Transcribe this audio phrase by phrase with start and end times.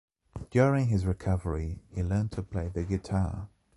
[0.49, 3.49] During his recovery he learned to play the guitar.